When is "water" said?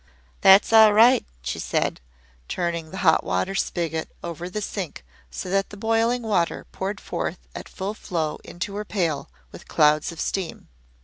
3.23-3.53, 6.23-6.65